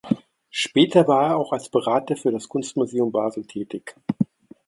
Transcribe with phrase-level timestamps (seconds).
[0.49, 3.95] Später war er auch als Berater für das Kunstmuseum Basel tätig.